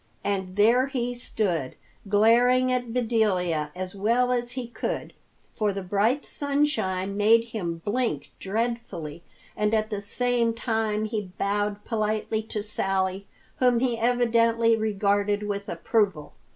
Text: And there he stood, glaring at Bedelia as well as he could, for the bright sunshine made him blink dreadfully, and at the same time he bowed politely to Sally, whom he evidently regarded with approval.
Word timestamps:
And 0.23 0.55
there 0.55 0.87
he 0.87 1.13
stood, 1.13 1.75
glaring 2.09 2.71
at 2.71 2.91
Bedelia 2.91 3.71
as 3.75 3.93
well 3.93 4.31
as 4.31 4.53
he 4.53 4.67
could, 4.67 5.13
for 5.53 5.71
the 5.71 5.83
bright 5.83 6.25
sunshine 6.25 7.15
made 7.15 7.43
him 7.49 7.83
blink 7.85 8.31
dreadfully, 8.39 9.21
and 9.55 9.75
at 9.75 9.91
the 9.91 10.01
same 10.01 10.55
time 10.55 11.05
he 11.05 11.31
bowed 11.37 11.85
politely 11.85 12.41
to 12.41 12.63
Sally, 12.63 13.27
whom 13.57 13.77
he 13.79 13.95
evidently 13.99 14.75
regarded 14.75 15.43
with 15.43 15.69
approval. 15.69 16.33